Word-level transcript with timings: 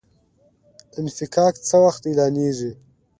انفکاک 0.99 1.55
څه 1.67 1.75
وخت 1.83 2.03
اعلانیږي؟ 2.09 2.71